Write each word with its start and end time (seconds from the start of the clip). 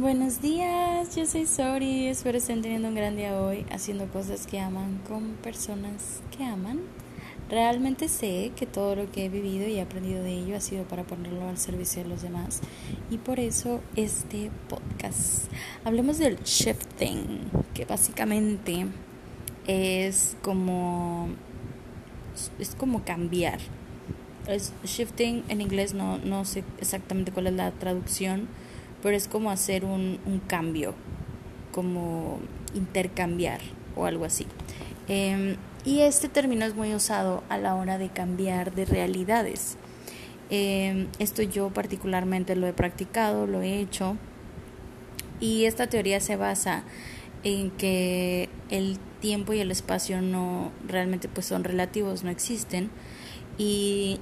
Buenos 0.00 0.40
días, 0.40 1.14
yo 1.14 1.26
soy 1.26 1.44
Sori, 1.44 2.06
espero 2.06 2.38
estén 2.38 2.62
teniendo 2.62 2.88
un 2.88 2.94
gran 2.94 3.16
día 3.16 3.38
hoy 3.38 3.66
haciendo 3.70 4.06
cosas 4.06 4.46
que 4.46 4.58
aman 4.58 4.98
con 5.06 5.34
personas 5.42 6.22
que 6.34 6.42
aman. 6.42 6.80
Realmente 7.50 8.08
sé 8.08 8.50
que 8.56 8.64
todo 8.64 8.96
lo 8.96 9.12
que 9.12 9.26
he 9.26 9.28
vivido 9.28 9.68
y 9.68 9.78
aprendido 9.78 10.22
de 10.22 10.32
ello 10.32 10.56
ha 10.56 10.60
sido 10.60 10.84
para 10.84 11.04
ponerlo 11.04 11.46
al 11.46 11.58
servicio 11.58 12.02
de 12.02 12.08
los 12.08 12.22
demás 12.22 12.62
y 13.10 13.18
por 13.18 13.38
eso 13.40 13.82
este 13.94 14.50
podcast. 14.70 15.52
Hablemos 15.84 16.16
del 16.16 16.38
shifting, 16.44 17.50
que 17.74 17.84
básicamente 17.84 18.86
es 19.66 20.34
como 20.40 21.28
es 22.58 22.74
como 22.74 23.04
cambiar. 23.04 23.58
Es 24.48 24.72
shifting 24.82 25.44
en 25.48 25.60
inglés 25.60 25.92
no 25.92 26.16
no 26.16 26.46
sé 26.46 26.64
exactamente 26.78 27.32
cuál 27.32 27.48
es 27.48 27.52
la 27.52 27.70
traducción 27.72 28.48
pero 29.02 29.16
es 29.16 29.28
como 29.28 29.50
hacer 29.50 29.84
un, 29.84 30.18
un 30.26 30.40
cambio, 30.40 30.94
como 31.72 32.40
intercambiar 32.74 33.60
o 33.96 34.06
algo 34.06 34.24
así. 34.24 34.46
Em, 35.08 35.56
y 35.84 36.00
este 36.00 36.28
término 36.28 36.64
es 36.64 36.74
muy 36.74 36.94
usado 36.94 37.42
a 37.48 37.58
la 37.58 37.74
hora 37.74 37.98
de 37.98 38.10
cambiar 38.10 38.74
de 38.74 38.84
realidades. 38.84 39.76
Eh, 40.50 41.06
esto 41.18 41.42
yo 41.42 41.70
particularmente 41.70 42.54
lo 42.56 42.66
he 42.66 42.72
practicado, 42.72 43.46
lo 43.46 43.62
he 43.62 43.80
hecho. 43.80 44.16
Y 45.40 45.64
esta 45.64 45.86
teoría 45.86 46.20
se 46.20 46.36
basa 46.36 46.84
en 47.44 47.70
que 47.70 48.50
el 48.68 48.98
tiempo 49.20 49.54
y 49.54 49.60
el 49.60 49.70
espacio 49.70 50.20
no 50.20 50.70
realmente 50.86 51.28
pues 51.28 51.46
son 51.46 51.64
relativos, 51.64 52.24
no 52.24 52.30
existen. 52.30 52.90
Y 53.56 54.20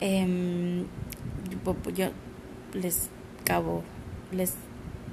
eh, 0.00 0.84
yo 1.94 2.08
les 2.72 3.10
cabo, 3.48 3.82
les 4.30 4.52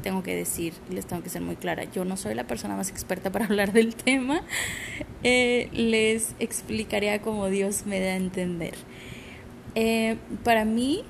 tengo 0.03 0.21
que 0.21 0.35
decir, 0.35 0.73
les 0.89 1.05
tengo 1.05 1.23
que 1.23 1.29
ser 1.29 1.41
muy 1.41 1.55
clara, 1.55 1.85
yo 1.85 2.03
no 2.03 2.17
soy 2.17 2.35
la 2.35 2.45
persona 2.45 2.75
más 2.75 2.89
experta 2.89 3.31
para 3.31 3.45
hablar 3.49 3.71
del 3.71 3.95
tema, 3.95 4.41
eh, 5.23 5.69
les 5.71 6.35
explicaría 6.39 7.21
como 7.21 7.47
Dios 7.47 7.85
me 7.85 7.99
da 8.01 8.11
a 8.11 8.15
entender. 8.17 8.75
Eh, 9.73 10.17
para 10.43 10.65
mí 10.65 11.03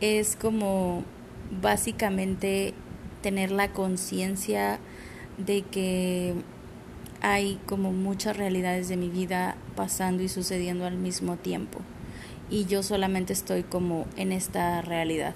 es 0.00 0.36
como 0.36 1.02
básicamente 1.62 2.74
tener 3.22 3.50
la 3.50 3.72
conciencia 3.72 4.78
de 5.38 5.62
que 5.62 6.34
hay 7.22 7.58
como 7.66 7.92
muchas 7.92 8.36
realidades 8.36 8.88
de 8.88 8.96
mi 8.96 9.08
vida 9.08 9.56
pasando 9.74 10.22
y 10.22 10.28
sucediendo 10.28 10.84
al 10.84 10.98
mismo 10.98 11.36
tiempo 11.36 11.80
y 12.50 12.66
yo 12.66 12.82
solamente 12.82 13.32
estoy 13.32 13.62
como 13.62 14.06
en 14.16 14.32
esta 14.32 14.82
realidad 14.82 15.34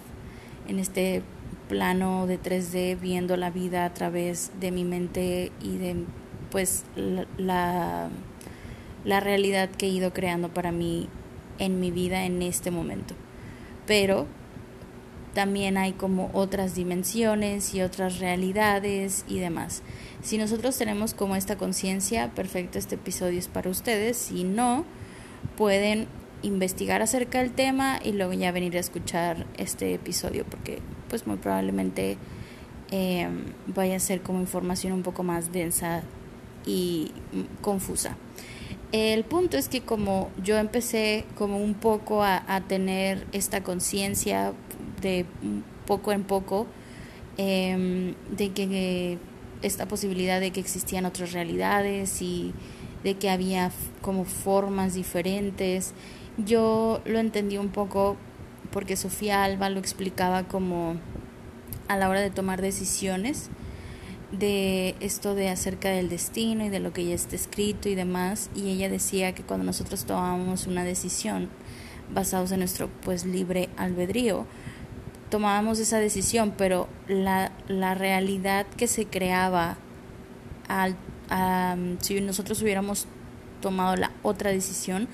en 0.68 0.78
este 0.78 1.22
plano 1.68 2.26
de 2.26 2.40
3D 2.40 2.98
viendo 2.98 3.36
la 3.36 3.50
vida 3.50 3.84
a 3.84 3.94
través 3.94 4.50
de 4.58 4.72
mi 4.72 4.84
mente 4.84 5.52
y 5.62 5.76
de 5.76 6.04
pues 6.50 6.82
la, 6.96 8.08
la, 9.04 9.20
realidad 9.20 9.70
que 9.70 9.86
he 9.86 9.88
ido 9.88 10.12
creando 10.12 10.48
para 10.48 10.72
mí 10.72 11.08
en 11.60 11.78
mi 11.78 11.92
vida 11.92 12.24
en 12.24 12.42
este 12.42 12.72
momento. 12.72 13.14
Pero 13.86 14.26
también 15.32 15.78
hay 15.78 15.92
como 15.92 16.30
otras 16.32 16.74
dimensiones 16.74 17.72
y 17.72 17.82
otras 17.82 18.18
realidades 18.18 19.24
y 19.28 19.38
demás. 19.38 19.82
Si 20.22 20.38
nosotros 20.38 20.76
tenemos 20.76 21.14
como 21.14 21.36
esta 21.36 21.56
conciencia, 21.56 22.30
perfecto, 22.34 22.78
este 22.78 22.96
episodio 22.96 23.38
es 23.38 23.46
para 23.46 23.70
ustedes. 23.70 24.16
Si 24.16 24.42
no, 24.42 24.84
pueden 25.56 26.08
investigar 26.42 27.02
acerca 27.02 27.38
del 27.38 27.52
tema 27.52 28.00
y 28.02 28.12
luego 28.12 28.32
ya 28.32 28.52
venir 28.52 28.76
a 28.76 28.80
escuchar 28.80 29.46
este 29.56 29.94
episodio 29.94 30.44
porque 30.44 30.78
pues 31.08 31.26
muy 31.26 31.36
probablemente 31.36 32.16
eh, 32.90 33.28
vaya 33.66 33.96
a 33.96 34.00
ser 34.00 34.22
como 34.22 34.40
información 34.40 34.92
un 34.92 35.02
poco 35.02 35.22
más 35.22 35.52
densa 35.52 36.02
y 36.66 37.12
confusa. 37.60 38.16
El 38.92 39.24
punto 39.24 39.56
es 39.56 39.68
que 39.68 39.82
como 39.82 40.30
yo 40.42 40.56
empecé 40.58 41.24
como 41.36 41.58
un 41.58 41.74
poco 41.74 42.24
a, 42.24 42.60
tener 42.66 43.24
esta 43.32 43.62
conciencia 43.62 44.52
de 45.00 45.26
poco 45.86 46.10
en 46.10 46.24
poco 46.24 46.66
em, 47.36 48.14
de 48.36 48.50
que 48.50 49.18
esta 49.62 49.86
posibilidad 49.86 50.40
de 50.40 50.50
que 50.50 50.58
existían 50.58 51.04
otras 51.04 51.32
realidades 51.32 52.20
y 52.20 52.52
de 53.04 53.14
que 53.14 53.30
había 53.30 53.70
como 54.02 54.24
formas 54.24 54.94
diferentes 54.94 55.94
yo 56.44 57.00
lo 57.04 57.18
entendí 57.18 57.56
un 57.58 57.68
poco 57.68 58.16
porque 58.70 58.96
Sofía 58.96 59.44
Alba 59.44 59.70
lo 59.70 59.80
explicaba 59.80 60.44
como 60.44 60.96
a 61.88 61.96
la 61.96 62.08
hora 62.08 62.20
de 62.20 62.30
tomar 62.30 62.62
decisiones 62.62 63.50
de 64.32 64.94
esto 65.00 65.34
de 65.34 65.48
acerca 65.48 65.88
del 65.90 66.08
destino 66.08 66.64
y 66.64 66.68
de 66.68 66.78
lo 66.78 66.92
que 66.92 67.04
ya 67.04 67.14
está 67.14 67.34
escrito 67.34 67.88
y 67.88 67.96
demás 67.96 68.48
y 68.54 68.70
ella 68.70 68.88
decía 68.88 69.34
que 69.34 69.42
cuando 69.42 69.66
nosotros 69.66 70.04
tomábamos 70.04 70.66
una 70.66 70.84
decisión 70.84 71.48
basados 72.14 72.52
en 72.52 72.60
nuestro 72.60 72.88
pues 73.02 73.24
libre 73.26 73.68
albedrío 73.76 74.46
tomábamos 75.30 75.80
esa 75.80 75.98
decisión 75.98 76.54
pero 76.56 76.88
la, 77.08 77.50
la 77.66 77.94
realidad 77.94 78.66
que 78.76 78.86
se 78.86 79.06
creaba 79.06 79.78
al, 80.68 80.96
si 82.00 82.20
nosotros 82.20 82.62
hubiéramos 82.62 83.06
tomado 83.60 83.96
la 83.96 84.12
otra 84.22 84.50
decisión 84.50 85.08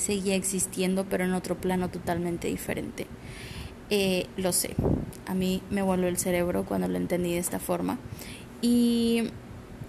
seguía 0.00 0.34
existiendo, 0.34 1.04
pero 1.08 1.24
en 1.24 1.34
otro 1.34 1.56
plano 1.56 1.90
totalmente 1.90 2.48
diferente. 2.48 3.06
Eh, 3.90 4.26
lo 4.36 4.52
sé, 4.52 4.74
a 5.26 5.34
mí 5.34 5.62
me 5.70 5.82
volvió 5.82 6.08
el 6.08 6.16
cerebro 6.16 6.64
cuando 6.64 6.88
lo 6.88 6.96
entendí 6.96 7.32
de 7.32 7.38
esta 7.38 7.58
forma. 7.58 7.98
Y, 8.62 9.24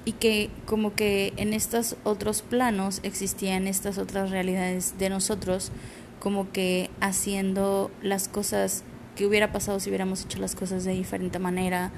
y 0.05 0.13
que 0.13 0.49
como 0.65 0.95
que 0.95 1.33
en 1.37 1.53
estos 1.53 1.95
otros 2.03 2.41
planos 2.41 2.99
existían 3.03 3.67
estas 3.67 3.97
otras 3.97 4.31
realidades 4.31 4.97
de 4.97 5.09
nosotros, 5.09 5.71
como 6.19 6.51
que 6.51 6.89
haciendo 6.99 7.91
las 8.01 8.27
cosas 8.27 8.83
que 9.15 9.25
hubiera 9.25 9.51
pasado 9.51 9.79
si 9.79 9.89
hubiéramos 9.89 10.23
hecho 10.23 10.39
las 10.39 10.55
cosas 10.55 10.83
de 10.83 10.93
diferente 10.93 11.39
manera 11.39 11.91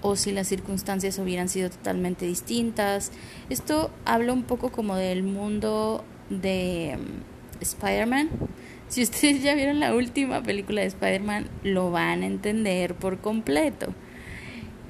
o 0.00 0.16
si 0.16 0.32
las 0.32 0.48
circunstancias 0.48 1.18
hubieran 1.18 1.48
sido 1.48 1.70
totalmente 1.70 2.26
distintas. 2.26 3.10
Esto 3.48 3.90
habla 4.04 4.32
un 4.32 4.42
poco 4.42 4.70
como 4.70 4.96
del 4.96 5.22
mundo 5.22 6.04
de 6.30 6.98
Spider-Man. 7.64 8.30
Si 8.88 9.02
ustedes 9.02 9.42
ya 9.42 9.54
vieron 9.54 9.80
la 9.80 9.94
última 9.94 10.42
película 10.42 10.82
de 10.82 10.86
Spider-Man, 10.88 11.48
lo 11.62 11.90
van 11.90 12.22
a 12.22 12.26
entender 12.26 12.94
por 12.94 13.18
completo. 13.18 13.94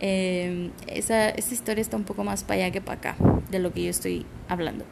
Eh, 0.00 0.70
esa, 0.86 1.30
esa 1.30 1.54
historia 1.54 1.80
está 1.80 1.96
un 1.96 2.04
poco 2.04 2.24
más 2.24 2.44
para 2.44 2.64
allá 2.64 2.72
que 2.72 2.80
para 2.80 2.98
acá 2.98 3.16
de 3.50 3.58
lo 3.58 3.72
que 3.72 3.84
yo 3.84 3.90
estoy 3.90 4.26
hablando. 4.48 4.84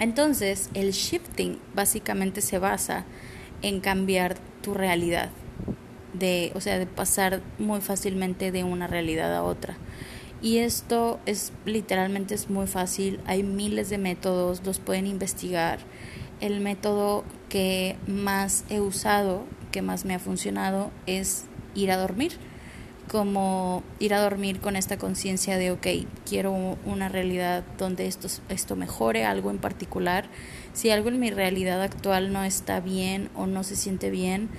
Entonces, 0.00 0.70
el 0.74 0.92
shifting 0.92 1.58
básicamente 1.74 2.40
se 2.40 2.58
basa 2.58 3.04
en 3.62 3.80
cambiar 3.80 4.36
tu 4.62 4.74
realidad, 4.74 5.30
de, 6.12 6.52
o 6.54 6.60
sea, 6.60 6.78
de 6.78 6.86
pasar 6.86 7.40
muy 7.58 7.80
fácilmente 7.80 8.52
de 8.52 8.64
una 8.64 8.86
realidad 8.86 9.34
a 9.34 9.42
otra. 9.42 9.76
Y 10.40 10.58
esto 10.58 11.18
es 11.26 11.52
literalmente 11.64 12.34
es 12.34 12.48
muy 12.48 12.68
fácil, 12.68 13.18
hay 13.26 13.42
miles 13.42 13.90
de 13.90 13.98
métodos, 13.98 14.64
los 14.64 14.78
pueden 14.78 15.06
investigar 15.06 15.80
el 16.40 16.60
método 16.60 17.24
que 17.48 17.96
más 18.06 18.64
he 18.68 18.80
usado, 18.80 19.44
que 19.72 19.82
más 19.82 20.04
me 20.04 20.14
ha 20.14 20.18
funcionado, 20.18 20.90
es 21.06 21.44
ir 21.74 21.90
a 21.90 21.96
dormir. 21.96 22.32
Como 23.08 23.82
ir 23.98 24.12
a 24.12 24.20
dormir 24.20 24.60
con 24.60 24.76
esta 24.76 24.98
conciencia 24.98 25.56
de, 25.56 25.70
ok, 25.70 25.86
quiero 26.28 26.52
una 26.84 27.08
realidad 27.08 27.64
donde 27.78 28.06
esto, 28.06 28.28
esto 28.50 28.76
mejore, 28.76 29.24
algo 29.24 29.50
en 29.50 29.58
particular. 29.58 30.26
Si 30.74 30.90
algo 30.90 31.08
en 31.08 31.18
mi 31.18 31.30
realidad 31.30 31.82
actual 31.82 32.32
no 32.32 32.44
está 32.44 32.80
bien 32.80 33.30
o 33.34 33.46
no 33.46 33.64
se 33.64 33.76
siente 33.76 34.10
bien, 34.10 34.50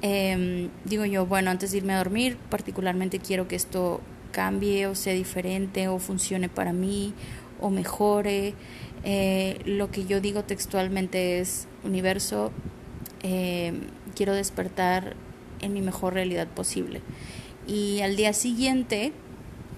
em, 0.00 0.70
digo 0.86 1.04
yo, 1.04 1.26
bueno, 1.26 1.50
antes 1.50 1.72
de 1.72 1.78
irme 1.78 1.92
a 1.92 1.98
dormir, 1.98 2.38
particularmente 2.48 3.18
quiero 3.18 3.48
que 3.48 3.56
esto 3.56 4.00
cambie 4.32 4.86
o 4.88 4.94
sea 4.94 5.12
diferente 5.12 5.86
o 5.88 5.98
funcione 5.98 6.48
para 6.48 6.72
mí 6.72 7.14
o 7.60 7.70
mejore. 7.70 8.54
Eh, 9.04 9.60
lo 9.66 9.90
que 9.90 10.06
yo 10.06 10.20
digo 10.20 10.44
textualmente 10.44 11.38
es, 11.38 11.66
universo, 11.84 12.52
eh, 13.22 13.74
quiero 14.14 14.32
despertar 14.32 15.14
en 15.60 15.74
mi 15.74 15.82
mejor 15.82 16.14
realidad 16.14 16.48
posible. 16.48 17.02
Y 17.66 18.00
al 18.00 18.16
día 18.16 18.32
siguiente 18.32 19.12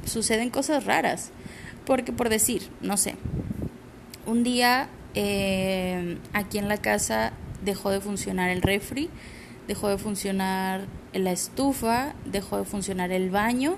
suceden 0.05 0.51
cosas 0.51 0.85
raras, 0.85 1.31
porque 1.85 2.13
por 2.13 2.29
decir, 2.29 2.69
no 2.81 2.97
sé, 2.97 3.17
un 4.27 4.45
día 4.45 4.89
eh, 5.15 6.19
aquí 6.33 6.59
en 6.59 6.69
la 6.69 6.79
casa 6.79 7.33
dejó 7.65 7.91
de 7.91 8.01
funcionar 8.01 8.51
el 8.51 8.63
refri, 8.63 9.11
dejó 9.67 9.89
de 9.89 9.99
funcionar 9.99 10.87
la 11.13 11.33
estufa, 11.33 12.15
dejó 12.25 12.59
de 12.59 12.65
funcionar 12.65 13.11
el 13.11 13.31
baño, 13.31 13.77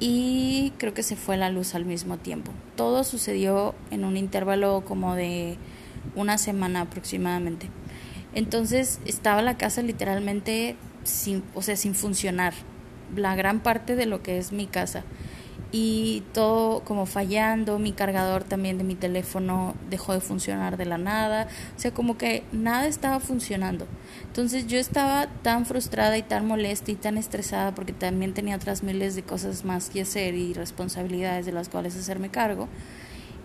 y 0.00 0.72
creo 0.78 0.94
que 0.94 1.02
se 1.02 1.16
fue 1.16 1.36
la 1.36 1.50
luz 1.50 1.74
al 1.74 1.84
mismo 1.84 2.18
tiempo. 2.18 2.52
Todo 2.76 3.04
sucedió 3.04 3.74
en 3.90 4.04
un 4.04 4.16
intervalo 4.16 4.84
como 4.86 5.14
de 5.14 5.56
una 6.14 6.38
semana 6.38 6.82
aproximadamente. 6.82 7.68
Entonces 8.34 9.00
estaba 9.04 9.42
la 9.42 9.56
casa 9.56 9.82
literalmente 9.82 10.76
sin, 11.04 11.42
o 11.54 11.62
sea, 11.62 11.76
sin 11.76 11.94
funcionar. 11.94 12.54
la 13.16 13.34
gran 13.34 13.60
parte 13.60 13.96
de 13.96 14.04
lo 14.04 14.22
que 14.22 14.36
es 14.36 14.52
mi 14.52 14.66
casa 14.66 15.02
y 15.70 16.22
todo 16.32 16.80
como 16.80 17.04
fallando, 17.04 17.78
mi 17.78 17.92
cargador 17.92 18.42
también 18.42 18.78
de 18.78 18.84
mi 18.84 18.94
teléfono 18.94 19.74
dejó 19.90 20.14
de 20.14 20.20
funcionar 20.20 20.78
de 20.78 20.86
la 20.86 20.96
nada, 20.96 21.46
o 21.76 21.78
sea, 21.78 21.92
como 21.92 22.16
que 22.16 22.42
nada 22.52 22.86
estaba 22.86 23.20
funcionando. 23.20 23.86
Entonces 24.26 24.66
yo 24.66 24.78
estaba 24.78 25.26
tan 25.42 25.66
frustrada 25.66 26.16
y 26.16 26.22
tan 26.22 26.46
molesta 26.46 26.90
y 26.90 26.94
tan 26.94 27.18
estresada 27.18 27.74
porque 27.74 27.92
también 27.92 28.32
tenía 28.32 28.56
otras 28.56 28.82
miles 28.82 29.14
de 29.14 29.22
cosas 29.22 29.64
más 29.64 29.90
que 29.90 30.02
hacer 30.02 30.34
y 30.34 30.54
responsabilidades 30.54 31.44
de 31.44 31.52
las 31.52 31.68
cuales 31.68 31.96
hacerme 31.96 32.30
cargo. 32.30 32.68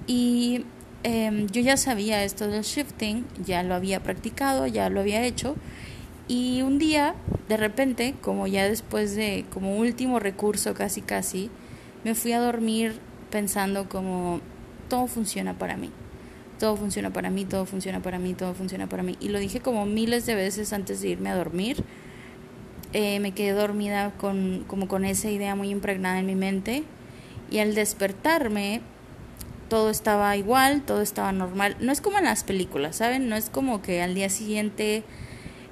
Y 0.08 0.66
em, 1.04 1.48
yo 1.48 1.62
ya 1.62 1.76
sabía 1.76 2.24
esto 2.24 2.48
del 2.48 2.64
shifting, 2.64 3.26
ya 3.46 3.64
lo 3.64 3.76
había 3.76 4.02
practicado, 4.02 4.66
ya 4.68 4.90
lo 4.90 5.02
había 5.02 5.24
hecho. 5.24 5.56
Y 6.30 6.62
un 6.62 6.80
día, 6.80 7.16
de 7.50 7.58
repente, 7.58 8.16
como 8.22 8.48
ya 8.48 8.64
después 8.64 9.14
de, 9.14 9.46
como 9.52 9.76
último 9.76 10.20
recurso 10.20 10.74
casi 10.74 11.02
casi, 11.02 11.50
me 12.04 12.16
fui 12.16 12.34
a 12.34 12.40
dormir 12.40 13.00
pensando 13.30 13.90
como 13.90 14.42
todo 14.90 15.08
funciona 15.08 15.58
para 15.58 15.78
mí. 15.78 15.92
Todo 16.60 16.78
funciona 16.78 17.12
para 17.12 17.30
mí, 17.30 17.46
todo 17.46 17.66
funciona 17.66 18.02
para 18.02 18.20
mí, 18.20 18.34
todo 18.34 18.54
funciona 18.54 18.88
para 18.88 19.04
mí. 19.04 19.18
Y 19.20 19.30
lo 19.30 19.40
dije 19.40 19.60
como 19.60 19.86
miles 19.86 20.26
de 20.26 20.36
veces 20.36 20.72
antes 20.72 21.02
de 21.02 21.10
irme 21.10 21.30
a 21.30 21.36
dormir. 21.36 21.84
Eh, 22.94 23.20
me 23.20 23.32
quedé 23.32 23.52
dormida 23.54 24.12
con, 24.18 24.66
como 24.68 24.88
con 24.88 25.04
esa 25.04 25.30
idea 25.30 25.56
muy 25.56 25.70
impregnada 25.70 26.20
en 26.20 26.26
mi 26.26 26.36
mente. 26.36 26.84
Y 27.50 27.60
al 27.60 27.76
despertarme, 27.76 28.82
todo 29.68 29.90
estaba 29.90 30.38
igual, 30.38 30.84
todo 30.84 31.02
estaba 31.02 31.32
normal. 31.32 31.76
No 31.80 31.92
es 31.92 32.02
como 32.02 32.20
en 32.20 32.26
las 32.26 32.44
películas, 32.44 32.98
¿saben? 32.98 33.30
No 33.30 33.36
es 33.36 33.50
como 33.50 33.82
que 33.82 34.02
al 34.02 34.14
día 34.14 34.30
siguiente 34.30 35.04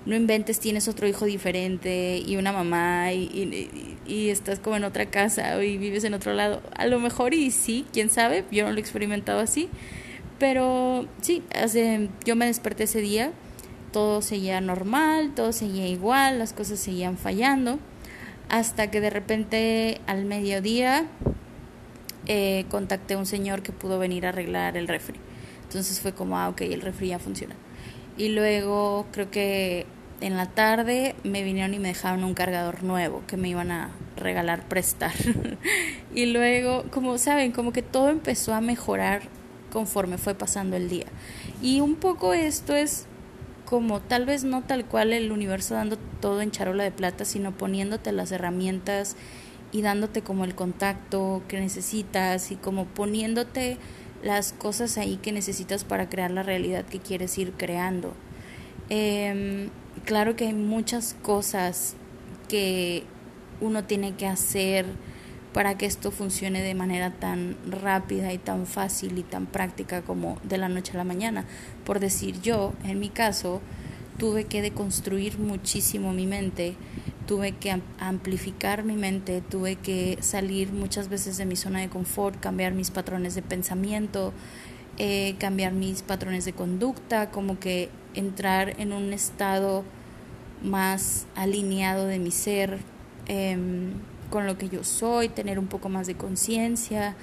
no 0.05 0.15
inventes, 0.15 0.59
tienes 0.59 0.87
otro 0.87 1.07
hijo 1.07 1.25
diferente 1.25 2.17
y 2.25 2.35
una 2.37 2.51
mamá 2.51 3.13
y, 3.13 4.29
estás 4.29 4.59
como 4.59 4.75
en 4.75 4.83
otra 4.83 5.05
casa 5.05 5.63
y 5.63 5.77
vives 5.77 6.03
en 6.03 6.13
otro 6.13 6.33
lado. 6.33 6.61
A 6.75 6.87
lo 6.87 6.99
mejor 6.99 7.33
y 7.33 7.51
sí, 7.51 7.85
quién 7.93 8.09
sabe, 8.09 8.45
yo 8.51 8.65
no 8.65 8.71
lo 8.71 8.77
he 8.77 8.81
experimentado 8.81 9.39
así, 9.39 9.69
pero 10.39 11.07
sí, 11.21 11.43
hace, 11.55 12.09
yo 12.25 12.35
me 12.35 12.47
desperté 12.47 12.83
ese 12.83 12.99
día, 12.99 13.31
todo 13.91 14.21
seguía 14.21 14.59
normal, 14.59 15.33
todo 15.35 15.51
seguía 15.51 15.87
igual, 15.87 16.39
las 16.39 16.53
cosas 16.53 16.79
seguían 16.79 17.17
fallando, 17.17 17.79
hasta 18.49 18.89
que 18.89 19.01
de 19.01 19.11
repente 19.11 20.01
al 20.07 20.25
mediodía 20.25 21.05
eh, 22.25 22.65
contacté 22.69 23.13
a 23.13 23.17
un 23.17 23.25
señor 23.25 23.61
que 23.61 23.71
pudo 23.71 23.99
venir 23.99 24.25
a 24.25 24.29
arreglar 24.29 24.77
el 24.77 24.87
refri. 24.87 25.19
Entonces 25.63 26.01
fue 26.01 26.13
como, 26.13 26.37
ah, 26.37 26.49
ok, 26.49 26.61
el 26.61 26.81
refri 26.81 27.09
ya 27.09 27.19
funciona. 27.19 27.55
Y 28.21 28.29
luego 28.29 29.07
creo 29.11 29.31
que 29.31 29.87
en 30.19 30.37
la 30.37 30.45
tarde 30.45 31.15
me 31.23 31.41
vinieron 31.41 31.73
y 31.73 31.79
me 31.79 31.87
dejaron 31.87 32.23
un 32.23 32.35
cargador 32.35 32.83
nuevo 32.83 33.23
que 33.25 33.35
me 33.35 33.49
iban 33.49 33.71
a 33.71 33.89
regalar 34.15 34.67
prestar. 34.67 35.13
y 36.13 36.27
luego, 36.27 36.83
como 36.91 37.17
saben, 37.17 37.51
como 37.51 37.73
que 37.73 37.81
todo 37.81 38.09
empezó 38.09 38.53
a 38.53 38.61
mejorar 38.61 39.23
conforme 39.71 40.19
fue 40.19 40.35
pasando 40.35 40.77
el 40.77 40.87
día. 40.87 41.07
Y 41.63 41.81
un 41.81 41.95
poco 41.95 42.35
esto 42.35 42.75
es 42.75 43.07
como 43.65 44.01
tal 44.01 44.27
vez 44.27 44.43
no 44.43 44.61
tal 44.61 44.85
cual 44.85 45.13
el 45.13 45.31
universo 45.31 45.73
dando 45.73 45.97
todo 46.19 46.41
en 46.41 46.51
charola 46.51 46.83
de 46.83 46.91
plata, 46.91 47.25
sino 47.25 47.57
poniéndote 47.57 48.11
las 48.11 48.31
herramientas 48.31 49.15
y 49.71 49.81
dándote 49.81 50.21
como 50.21 50.45
el 50.45 50.53
contacto 50.53 51.41
que 51.47 51.59
necesitas 51.59 52.51
y 52.51 52.55
como 52.55 52.85
poniéndote 52.85 53.79
las 54.23 54.53
cosas 54.53 54.97
ahí 54.97 55.17
que 55.17 55.31
necesitas 55.31 55.83
para 55.83 56.09
crear 56.09 56.31
la 56.31 56.43
realidad 56.43 56.85
que 56.85 56.99
quieres 56.99 57.37
ir 57.37 57.53
creando. 57.53 58.13
Em, 58.89 59.69
claro 60.05 60.35
que 60.35 60.47
hay 60.47 60.53
muchas 60.53 61.15
cosas 61.21 61.95
que 62.47 63.03
uno 63.61 63.85
tiene 63.85 64.15
que 64.15 64.27
hacer 64.27 64.85
para 65.53 65.77
que 65.77 65.85
esto 65.85 66.11
funcione 66.11 66.61
de 66.61 66.75
manera 66.75 67.11
tan 67.11 67.57
rápida 67.69 68.31
y 68.33 68.37
tan 68.37 68.65
fácil 68.65 69.17
y 69.17 69.23
tan 69.23 69.45
práctica 69.45 70.01
como 70.01 70.37
de 70.43 70.57
la 70.57 70.69
noche 70.69 70.93
a 70.93 70.97
la 70.97 71.03
mañana. 71.03 71.45
Por 71.85 71.99
decir 71.99 72.41
yo, 72.41 72.73
en 72.83 72.99
mi 72.99 73.09
caso, 73.09 73.61
tuve 74.17 74.45
que 74.45 74.61
deconstruir 74.61 75.39
muchísimo 75.39 76.13
mi 76.13 76.25
mente 76.25 76.75
tuve 77.27 77.53
que 77.53 77.81
amplificar 77.99 78.83
mi 78.83 78.95
mente, 78.95 79.41
tuve 79.41 79.75
que 79.75 80.17
salir 80.21 80.71
muchas 80.71 81.09
veces 81.09 81.37
de 81.37 81.45
mi 81.45 81.55
zona 81.55 81.79
de 81.79 81.89
confort, 81.89 82.39
cambiar 82.39 82.73
mis 82.73 82.91
patrones 82.91 83.35
de 83.35 83.41
pensamiento, 83.41 84.33
eh, 84.97 85.35
cambiar 85.39 85.73
mis 85.73 86.01
patrones 86.01 86.45
de 86.45 86.53
conducta, 86.53 87.31
como 87.31 87.59
que 87.59 87.89
entrar 88.13 88.79
en 88.79 88.93
un 88.93 89.13
estado 89.13 89.83
más 90.63 91.25
alineado 91.35 92.05
de 92.05 92.19
mi 92.19 92.31
ser 92.31 92.79
em, 93.27 93.93
con 94.29 94.47
lo 94.47 94.57
que 94.57 94.69
yo 94.69 94.83
soy, 94.83 95.29
tener 95.29 95.59
un 95.59 95.67
poco 95.67 95.89
más 95.89 96.07
de 96.07 96.15
conciencia, 96.15 97.15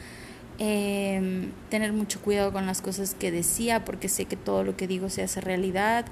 em, 0.59 1.50
tener 1.71 1.93
mucho 1.93 2.21
cuidado 2.21 2.53
con 2.53 2.67
las 2.67 2.81
cosas 2.83 3.15
que 3.15 3.31
decía, 3.31 3.85
porque 3.85 4.09
sé 4.09 4.25
que 4.25 4.37
todo 4.37 4.65
lo 4.65 4.77
que 4.77 4.87
digo 4.87 5.09
se 5.11 5.23
hace 5.23 5.41
realidad 5.41 6.06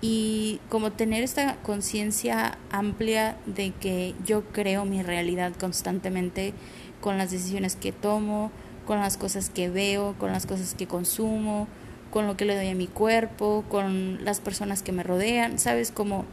y 0.00 0.60
como 0.68 0.92
tener 0.92 1.22
esta 1.22 1.56
conciencia 1.56 2.58
amplia 2.70 3.36
de 3.46 3.72
que 3.72 4.14
yo 4.24 4.44
creo 4.44 4.84
mi 4.84 5.02
realidad 5.02 5.52
constantemente 5.58 6.54
con 7.00 7.18
las 7.18 7.30
decisiones 7.30 7.76
que 7.76 7.92
tomo, 7.92 8.52
con 8.86 9.00
las 9.00 9.16
cosas 9.16 9.50
que 9.50 9.68
veo, 9.68 10.14
con 10.18 10.32
las 10.32 10.46
cosas 10.46 10.74
que 10.74 10.86
consumo, 10.86 11.66
con 12.10 12.26
lo 12.26 12.36
que 12.36 12.44
le 12.44 12.56
doy 12.56 12.68
a 12.68 12.74
mi 12.74 12.86
cuerpo, 12.86 13.64
con 13.68 14.24
las 14.24 14.40
personas 14.40 14.82
que 14.82 14.92
me 14.92 15.02
rodean, 15.02 15.58
¿sabes? 15.58 15.90
Como 15.90 16.24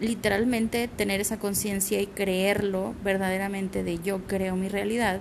literalmente 0.00 0.88
tener 0.88 1.20
esa 1.20 1.38
conciencia 1.38 2.00
y 2.00 2.06
creerlo 2.06 2.94
verdaderamente 3.04 3.84
de 3.84 3.98
yo 3.98 4.26
creo 4.26 4.56
mi 4.56 4.68
realidad 4.68 5.20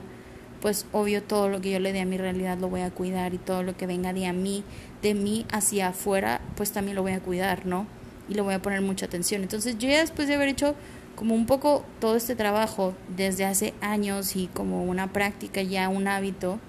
pues 0.62 0.86
obvio 0.92 1.24
todo 1.24 1.50
lo 1.50 1.60
que 1.60 1.72
yo 1.72 1.80
le 1.80 1.92
dé 1.92 2.02
a 2.02 2.06
mi 2.06 2.18
realidad 2.18 2.58
lo 2.60 2.70
voy 2.70 2.82
a 2.82 2.92
cuidar 2.92 3.34
y 3.34 3.40
todo 3.40 3.64
lo 3.64 3.76
que 3.76 3.88
venga 3.88 4.14
de 4.14 4.28
a 4.28 4.34
mí, 4.34 4.64
de 5.02 5.16
mí 5.16 5.46
hacia 5.52 5.90
afuera, 5.90 6.40
pues 6.56 6.72
también 6.72 6.96
lo 6.96 7.02
voy 7.02 7.14
a 7.14 7.20
cuidar, 7.20 7.66
¿no? 7.66 7.88
Y 8.30 8.36
le 8.36 8.42
voy 8.42 8.54
a 8.54 8.62
poner 8.62 8.82
mucha 8.82 9.08
atención. 9.08 9.42
Entonces 9.42 9.78
yo 9.80 9.90
ya 9.90 10.00
después 10.00 10.28
de 10.28 10.36
haber 10.36 10.50
hecho 10.50 10.76
como 11.16 11.36
un 11.36 11.48
poco 11.48 11.84
todo 12.00 12.16
este 12.16 12.36
trabajo 12.36 12.94
desde 13.16 13.46
hace 13.46 13.74
años 13.82 14.36
y 14.36 14.48
como 14.48 14.84
una 14.84 15.12
práctica 15.12 15.64
ya, 15.64 15.90
un 15.90 16.08
hábito, 16.08 16.60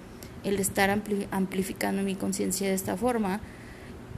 el 0.43 0.59
estar 0.59 0.89
amplificando 1.31 2.01
mi 2.01 2.15
conciencia 2.15 2.67
de 2.67 2.73
esta 2.73 2.97
forma, 2.97 3.39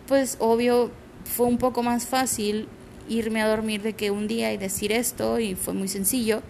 pues 0.08 0.38
obvio 0.40 0.90
fue 1.26 1.48
un 1.48 1.58
poco 1.58 1.84
más 1.84 2.06
fácil 2.06 2.68
irme 3.10 3.42
a 3.42 3.48
dormir 3.48 3.82
de 3.82 3.94
que 3.94 4.10
un 4.10 4.28
día 4.28 4.54
y 4.54 4.58
decir 4.58 4.92
esto 4.92 5.40
y 5.40 5.56
fue 5.56 5.74
muy 5.74 5.88
sencillo 5.88 6.42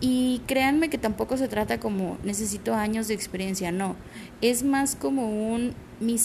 y 0.00 0.42
créanme 0.46 0.90
que 0.90 0.98
tampoco 0.98 1.36
se 1.36 1.48
trata 1.48 1.80
como 1.80 2.18
necesito 2.22 2.74
años 2.74 3.08
de 3.08 3.14
experiencia, 3.14 3.72
no. 3.72 3.96
Es 4.42 4.62
más 4.62 4.96
como 4.96 5.52
un, 5.52 5.74
mi 6.00 6.16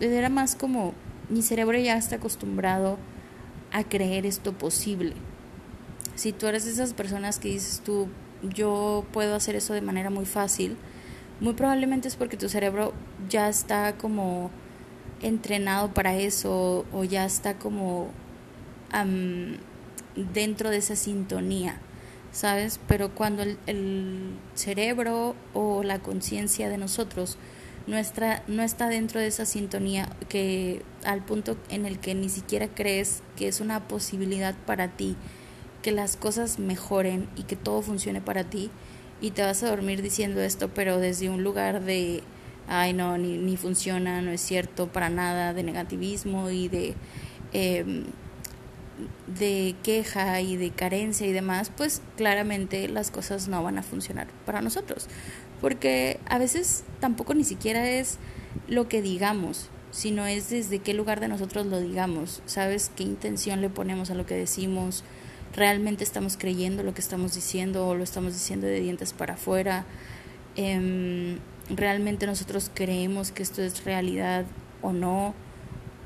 era 0.00 0.28
más 0.28 0.56
como 0.56 0.94
mi 1.28 1.42
cerebro 1.42 1.78
ya 1.78 1.96
está 1.96 2.16
acostumbrado 2.16 2.98
a 3.72 3.84
creer 3.84 4.26
esto 4.26 4.52
posible. 4.52 5.14
Si 6.14 6.32
tú 6.32 6.46
eres 6.46 6.64
de 6.64 6.70
esas 6.70 6.94
personas 6.94 7.38
que 7.38 7.48
dices 7.48 7.82
tú, 7.84 8.08
yo 8.42 9.04
puedo 9.12 9.34
hacer 9.34 9.56
eso 9.56 9.74
de 9.74 9.82
manera 9.82 10.08
muy 10.08 10.24
fácil, 10.24 10.76
muy 11.40 11.52
probablemente 11.52 12.08
es 12.08 12.16
porque 12.16 12.38
tu 12.38 12.48
cerebro 12.48 12.94
ya 13.28 13.48
está 13.48 13.98
como 13.98 14.50
entrenado 15.20 15.92
para 15.92 16.16
eso 16.16 16.86
o 16.92 17.04
ya 17.04 17.26
está 17.26 17.58
como 17.58 18.08
dentro 20.32 20.70
de 20.70 20.78
esa 20.78 20.96
sintonía. 20.96 21.80
¿Sabes? 22.36 22.78
Pero 22.86 23.14
cuando 23.14 23.42
el, 23.42 24.36
cerebro 24.54 25.34
o 25.54 25.82
la 25.82 26.00
conciencia 26.00 26.68
de 26.68 26.76
nosotros 26.76 27.38
no 27.86 27.96
está, 27.96 28.42
no 28.46 28.62
está 28.62 28.88
dentro 28.88 29.20
de 29.20 29.28
esa 29.28 29.46
sintonía 29.46 30.10
que 30.28 30.82
al 31.04 31.24
punto 31.24 31.56
en 31.70 31.86
el 31.86 31.98
que 31.98 32.14
ni 32.14 32.28
siquiera 32.28 32.68
crees 32.68 33.22
que 33.36 33.48
es 33.48 33.60
una 33.60 33.88
posibilidad 33.88 34.54
para 34.66 34.88
ti, 34.88 35.16
que 35.80 35.92
las 35.92 36.18
cosas 36.18 36.58
mejoren 36.58 37.26
y 37.36 37.44
que 37.44 37.56
todo 37.56 37.80
funcione 37.80 38.20
para 38.20 38.44
ti, 38.44 38.70
y 39.22 39.30
te 39.30 39.40
vas 39.40 39.62
a 39.62 39.70
dormir 39.70 40.02
diciendo 40.02 40.42
esto, 40.42 40.68
pero 40.74 40.98
desde 40.98 41.30
un 41.30 41.42
lugar 41.42 41.84
de, 41.84 42.22
ay 42.68 42.92
no, 42.92 43.16
ni, 43.16 43.38
ni 43.38 43.56
funciona, 43.56 44.20
no 44.20 44.30
es 44.30 44.42
cierto, 44.42 44.88
para 44.88 45.08
nada, 45.08 45.54
de 45.54 45.62
negativismo 45.62 46.50
y 46.50 46.68
de... 46.68 46.94
Eh, 47.54 48.04
de 49.26 49.74
queja 49.82 50.40
y 50.40 50.56
de 50.56 50.70
carencia 50.70 51.26
y 51.26 51.32
demás, 51.32 51.70
pues 51.76 52.02
claramente 52.16 52.88
las 52.88 53.10
cosas 53.10 53.48
no 53.48 53.62
van 53.62 53.78
a 53.78 53.82
funcionar 53.82 54.28
para 54.44 54.62
nosotros. 54.62 55.08
Porque 55.60 56.20
a 56.28 56.38
veces 56.38 56.84
tampoco 57.00 57.34
ni 57.34 57.44
siquiera 57.44 57.88
es 57.88 58.18
lo 58.68 58.88
que 58.88 59.02
digamos, 59.02 59.68
sino 59.90 60.26
es 60.26 60.50
desde 60.50 60.80
qué 60.80 60.94
lugar 60.94 61.20
de 61.20 61.28
nosotros 61.28 61.66
lo 61.66 61.80
digamos, 61.80 62.42
¿sabes? 62.46 62.90
¿Qué 62.94 63.02
intención 63.02 63.60
le 63.60 63.70
ponemos 63.70 64.10
a 64.10 64.14
lo 64.14 64.26
que 64.26 64.34
decimos? 64.34 65.04
¿Realmente 65.54 66.04
estamos 66.04 66.36
creyendo 66.36 66.82
lo 66.82 66.92
que 66.92 67.00
estamos 67.00 67.34
diciendo 67.34 67.88
o 67.88 67.94
lo 67.94 68.04
estamos 68.04 68.34
diciendo 68.34 68.66
de 68.66 68.80
dientes 68.80 69.12
para 69.12 69.34
afuera? 69.34 69.86
Em, 70.54 71.38
¿Realmente 71.70 72.26
nosotros 72.26 72.70
creemos 72.72 73.32
que 73.32 73.42
esto 73.42 73.62
es 73.62 73.84
realidad 73.84 74.44
o 74.82 74.92
no? 74.92 75.34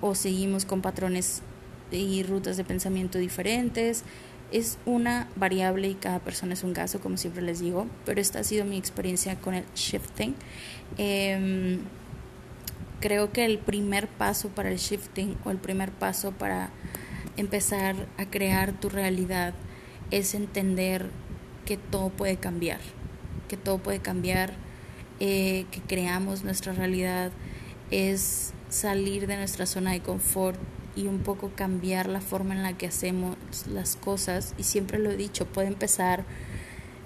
¿O 0.00 0.14
seguimos 0.14 0.64
con 0.64 0.82
patrones 0.82 1.42
y 1.90 2.23
rutas 2.23 2.56
de 2.56 2.64
pensamiento 2.64 3.18
diferentes. 3.18 4.04
Es 4.52 4.78
una 4.85 5.28
variable 5.37 5.88
y 5.88 5.94
cada 5.94 6.18
persona 6.18 6.54
es 6.54 6.64
un 6.64 6.73
caso, 6.73 7.00
como 7.00 7.16
siempre 7.16 7.42
les 7.42 7.61
digo, 7.61 7.87
pero 8.04 8.20
esta 8.20 8.40
ha 8.40 8.44
sido 8.44 8.64
mi 8.64 8.76
experiencia 8.76 9.37
con 9.37 9.54
el 9.54 9.64
shifting. 9.75 10.35
Em, 10.99 11.78
creo 13.00 13.32
que 13.32 13.44
el 13.44 13.59
primer 13.59 14.09
paso 14.09 14.49
para 14.49 14.70
el 14.70 14.78
shifting 14.78 15.37
o 15.44 15.50
el 15.50 15.59
primer 15.59 15.92
paso 15.92 16.32
para 16.32 16.70
empezar 17.37 17.94
a 18.18 18.26
crear 18.26 18.73
tu 18.73 18.88
realidad 18.88 19.54
es 20.11 20.35
entender 20.35 21.11
que 21.64 21.76
todo 21.76 22.11
puede 22.11 22.37
cambiar, 22.37 22.80
que 23.49 23.56
todo 23.56 23.78
puede 23.78 24.00
cambiar, 24.00 24.54
eh, 25.20 25.66
que 25.70 25.80
creamos 25.80 26.42
nuestra 26.42 26.73
realidad, 26.73 27.30
es 27.90 28.52
salir 28.68 29.26
de 29.26 29.37
nuestra 29.37 29.66
zona 29.66 29.92
de 29.92 30.00
confort 30.00 30.59
y 31.00 31.07
un 31.07 31.21
poco 31.21 31.50
cambiar 31.54 32.09
la 32.09 32.21
forma 32.21 32.54
en 32.54 32.62
la 32.62 32.76
que 32.76 32.87
hacemos 32.87 33.37
las 33.66 33.97
cosas. 33.97 34.54
Y 34.59 34.64
siempre 34.64 34.99
lo 34.99 35.11
he 35.11 35.16
dicho, 35.16 35.47
puede 35.47 35.69
empezar, 35.69 36.25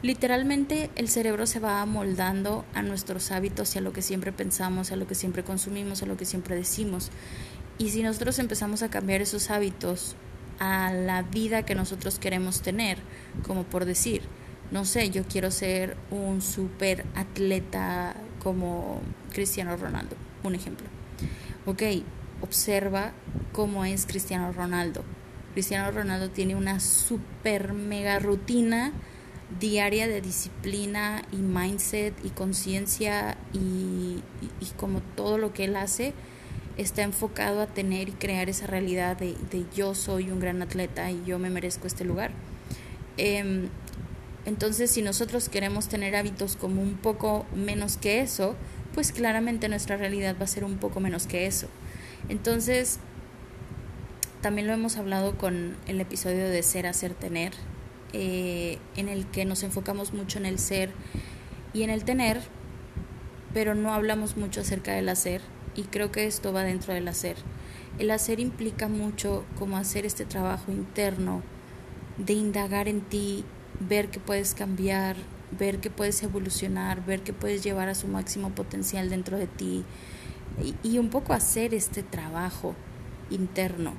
literalmente 0.02 0.90
el 0.96 1.08
cerebro 1.08 1.46
se 1.46 1.60
va 1.60 1.80
amoldando 1.80 2.64
a 2.74 2.82
nuestros 2.82 3.30
hábitos 3.30 3.74
y 3.74 3.78
a 3.78 3.82
lo 3.82 3.92
que 3.92 4.02
siempre 4.02 4.32
pensamos, 4.32 4.90
a 4.90 4.96
lo 4.96 5.06
que 5.06 5.14
siempre 5.14 5.44
consumimos, 5.44 6.02
a 6.02 6.06
lo 6.06 6.16
que 6.16 6.24
siempre 6.24 6.56
decimos. 6.56 7.10
Y 7.78 7.90
si 7.90 8.02
nosotros 8.02 8.38
empezamos 8.38 8.82
a 8.82 8.90
cambiar 8.90 9.20
esos 9.20 9.50
hábitos 9.50 10.16
a 10.58 10.92
la 10.92 11.22
vida 11.22 11.64
que 11.64 11.74
nosotros 11.74 12.18
queremos 12.18 12.62
tener, 12.62 12.98
como 13.46 13.64
por 13.64 13.84
decir, 13.84 14.22
no 14.70 14.84
sé, 14.84 15.10
yo 15.10 15.24
quiero 15.24 15.50
ser 15.50 15.96
un 16.10 16.42
super 16.42 17.04
atleta 17.14 18.14
como 18.42 19.00
Cristiano 19.32 19.76
Ronaldo, 19.76 20.16
un 20.42 20.54
ejemplo. 20.54 20.86
Ok, 21.66 21.82
observa 22.44 23.12
cómo 23.52 23.84
es 23.84 24.06
Cristiano 24.06 24.52
Ronaldo. 24.52 25.02
Cristiano 25.54 25.90
Ronaldo 25.90 26.30
tiene 26.30 26.54
una 26.54 26.80
super 26.80 27.72
mega 27.72 28.18
rutina 28.18 28.92
diaria 29.60 30.08
de 30.08 30.20
disciplina 30.20 31.22
y 31.32 31.36
mindset 31.36 32.14
y 32.24 32.30
conciencia 32.30 33.36
y, 33.52 34.22
como 34.76 35.00
todo 35.16 35.38
lo 35.38 35.52
que 35.52 35.64
él 35.64 35.76
hace 35.76 36.12
está 36.76 37.02
enfocado 37.02 37.60
a 37.60 37.66
tener 37.66 38.08
y 38.08 38.12
crear 38.12 38.48
esa 38.48 38.66
realidad 38.66 39.16
de, 39.16 39.36
yo 39.76 39.94
soy 39.94 40.30
un 40.30 40.40
gran 40.40 40.60
atleta 40.60 41.10
y 41.10 41.22
yo 41.24 41.38
me 41.38 41.50
merezco 41.50 41.86
este 41.86 42.04
lugar. 42.04 42.32
Em, 43.16 43.68
entonces, 44.44 44.90
si 44.90 45.00
nosotros 45.00 45.48
queremos 45.48 45.88
tener 45.88 46.16
hábitos 46.16 46.56
como 46.56 46.82
un 46.82 46.94
poco 46.94 47.46
menos 47.54 47.96
que 47.96 48.20
eso, 48.20 48.56
pues 48.92 49.12
claramente 49.12 49.68
nuestra 49.68 49.96
realidad 49.96 50.36
va 50.38 50.44
a 50.44 50.48
ser 50.48 50.64
un 50.64 50.78
poco 50.78 50.98
menos 51.00 51.26
que 51.26 51.46
eso. 51.46 51.68
Entonces, 52.28 52.98
también 54.40 54.66
lo 54.66 54.72
hemos 54.72 54.96
hablado 54.96 55.36
con 55.36 55.76
el 55.86 56.00
episodio 56.00 56.48
de 56.48 56.62
ser, 56.62 56.86
hacer, 56.86 57.14
tener, 57.14 57.52
eh, 58.12 58.78
en 58.96 59.08
el 59.08 59.26
que 59.26 59.44
nos 59.44 59.62
enfocamos 59.62 60.12
mucho 60.12 60.38
en 60.38 60.46
el 60.46 60.58
ser 60.58 60.90
y 61.72 61.82
en 61.82 61.90
el 61.90 62.04
tener, 62.04 62.40
pero 63.52 63.74
no 63.74 63.92
hablamos 63.92 64.36
mucho 64.36 64.60
acerca 64.60 64.92
del 64.92 65.08
hacer 65.08 65.40
y 65.74 65.82
creo 65.82 66.12
que 66.12 66.26
esto 66.26 66.52
va 66.52 66.62
dentro 66.62 66.94
del 66.94 67.08
hacer. 67.08 67.36
El 67.98 68.10
hacer 68.10 68.40
implica 68.40 68.88
mucho 68.88 69.44
como 69.58 69.76
hacer 69.76 70.06
este 70.06 70.24
trabajo 70.24 70.72
interno 70.72 71.42
de 72.18 72.32
indagar 72.32 72.88
en 72.88 73.00
ti, 73.00 73.44
ver 73.80 74.08
que 74.08 74.20
puedes 74.20 74.54
cambiar, 74.54 75.16
ver 75.58 75.78
que 75.78 75.90
puedes 75.90 76.22
evolucionar, 76.22 77.04
ver 77.04 77.20
que 77.22 77.32
puedes 77.32 77.62
llevar 77.62 77.88
a 77.88 77.94
su 77.94 78.08
máximo 78.08 78.50
potencial 78.50 79.10
dentro 79.10 79.36
de 79.36 79.46
ti 79.46 79.84
y, 80.82 80.98
un 80.98 81.08
poco 81.08 81.32
hacer 81.32 81.74
este 81.74 82.02
trabajo 82.02 82.74
interno 83.30 83.94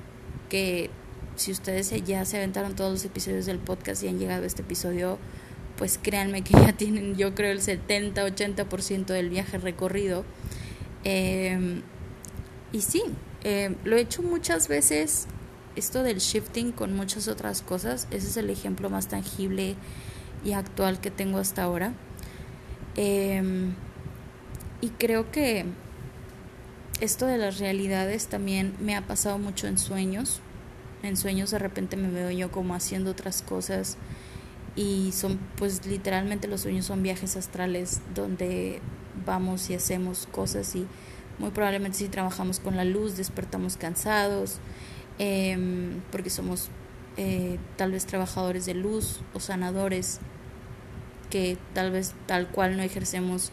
que 0.49 0.89
si 1.35 1.51
ustedes 1.51 1.91
ya 2.05 2.23
se 2.23 2.37
aventaron 2.37 2.75
todos 2.75 2.91
los 2.91 3.05
episodios 3.05 3.45
del 3.45 3.59
podcast 3.59 4.03
y 4.03 4.07
han 4.07 4.19
llegado 4.19 4.43
a 4.43 4.47
este 4.47 4.61
episodio, 4.61 5.17
pues 5.77 5.99
créanme 6.01 6.43
que 6.43 6.53
ya 6.53 6.73
tienen 6.77 7.15
yo 7.15 7.35
creo 7.35 7.51
el 7.51 7.61
70-80% 7.61 9.05
del 9.07 9.29
viaje 9.29 9.57
recorrido. 9.57 10.23
Em, 11.03 11.81
y 12.71 12.81
sí, 12.81 13.03
em, 13.43 13.75
lo 13.83 13.97
he 13.97 14.01
hecho 14.01 14.21
muchas 14.21 14.67
veces, 14.67 15.27
esto 15.75 16.03
del 16.03 16.19
shifting 16.19 16.71
con 16.71 16.95
muchas 16.95 17.27
otras 17.27 17.61
cosas, 17.61 18.07
ese 18.11 18.27
es 18.27 18.37
el 18.37 18.49
ejemplo 18.49 18.89
más 18.89 19.07
tangible 19.07 19.75
y 20.45 20.53
actual 20.53 21.01
que 21.01 21.11
tengo 21.11 21.39
hasta 21.39 21.63
ahora. 21.63 21.93
Em, 22.95 23.73
y 24.79 24.89
creo 24.89 25.31
que 25.31 25.65
esto 27.01 27.25
de 27.25 27.37
las 27.37 27.59
realidades 27.59 28.27
también 28.27 28.75
me 28.79 28.95
ha 28.95 29.01
pasado 29.01 29.37
mucho 29.37 29.67
en 29.67 29.77
sueños. 29.77 30.39
En 31.03 31.17
sueños 31.17 31.51
de 31.51 31.59
repente 31.59 31.97
me 31.97 32.09
veo 32.09 32.31
yo 32.31 32.51
como 32.51 32.73
haciendo 32.73 33.11
otras 33.11 33.41
cosas 33.41 33.97
y 34.75 35.11
son 35.11 35.39
pues 35.57 35.85
literalmente 35.85 36.47
los 36.47 36.61
sueños 36.61 36.85
son 36.85 37.03
viajes 37.03 37.35
astrales 37.37 38.01
donde 38.13 38.81
vamos 39.25 39.69
y 39.69 39.75
hacemos 39.75 40.27
cosas 40.31 40.75
y 40.75 40.85
muy 41.39 41.51
probablemente 41.51 41.97
si 41.97 42.07
trabajamos 42.07 42.59
con 42.59 42.75
la 42.75 42.83
luz 42.83 43.15
despertamos 43.15 43.77
cansados 43.77 44.57
em, 45.17 46.01
porque 46.11 46.29
somos 46.29 46.69
eh, 47.17 47.57
tal 47.77 47.91
vez 47.91 48.05
trabajadores 48.05 48.65
de 48.65 48.73
luz 48.73 49.21
o 49.33 49.39
sanadores 49.39 50.19
que 51.29 51.57
tal 51.73 51.91
vez 51.91 52.13
tal 52.25 52.47
cual 52.49 52.75
no 52.75 52.83
ejercemos 52.83 53.51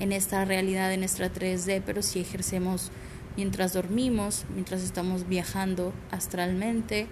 en 0.00 0.12
esta 0.12 0.44
realidad, 0.44 0.92
en 0.92 1.00
nuestra 1.00 1.32
3D, 1.32 1.82
pero 1.84 2.02
sí 2.02 2.20
ejercemos 2.20 2.90
mientras 3.36 3.72
dormimos, 3.72 4.44
mientras 4.52 4.82
estamos 4.82 5.28
viajando 5.28 5.92
astralmente. 6.10 7.06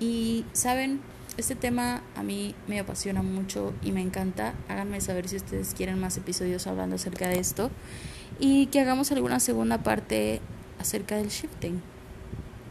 Y 0.00 0.44
saben, 0.52 1.00
este 1.36 1.54
tema 1.54 2.02
a 2.16 2.22
mí 2.22 2.54
me 2.66 2.78
apasiona 2.78 3.22
mucho 3.22 3.72
y 3.82 3.92
me 3.92 4.00
encanta. 4.00 4.54
Háganme 4.68 5.00
saber 5.00 5.28
si 5.28 5.36
ustedes 5.36 5.74
quieren 5.74 5.98
más 5.98 6.16
episodios 6.16 6.66
hablando 6.66 6.96
acerca 6.96 7.28
de 7.28 7.38
esto 7.38 7.70
y 8.38 8.66
que 8.66 8.80
hagamos 8.80 9.12
alguna 9.12 9.40
segunda 9.40 9.82
parte 9.82 10.40
acerca 10.78 11.16
del 11.16 11.28
shifting. 11.28 11.91